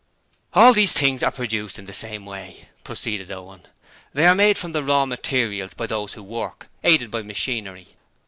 [0.55, 3.67] 'All these things are produced in the same way,' proceeded Owen.
[4.13, 7.89] 'They are made from the Raw materials by those who work aided by machinery.